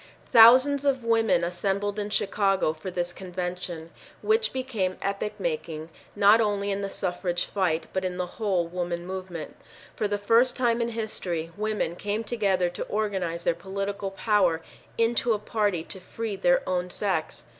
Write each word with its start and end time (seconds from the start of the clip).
Thousands 0.33 0.83
of 0.83 1.03
women 1.03 1.43
assembled 1.43 1.99
in 1.99 2.09
Chicago 2.09 2.73
for 2.73 2.89
this 2.89 3.13
convention, 3.13 3.91
which 4.23 4.51
became 4.51 4.97
epoch 4.99 5.39
making 5.39 5.89
not 6.15 6.41
only 6.41 6.71
in 6.71 6.81
.the 6.81 6.89
suffrage 6.89 7.45
fight 7.45 7.85
but 7.93 8.03
in 8.03 8.17
the 8.17 8.25
whole 8.41 8.65
woman 8.67 9.05
movement. 9.05 9.55
For 9.95 10.07
the 10.07 10.17
first 10.17 10.55
time 10.55 10.81
in 10.81 10.89
history, 10.89 11.51
women 11.55 11.95
came 11.95 12.23
together 12.23 12.67
to 12.71 12.83
organize 12.85 13.43
their 13.43 13.53
political 13.53 14.09
power 14.09 14.63
into 14.97 15.33
a 15.33 15.37
party 15.37 15.83
to 15.83 15.99
free 15.99 16.35
their 16.35 16.67
own 16.67 16.89
sex. 16.89 17.43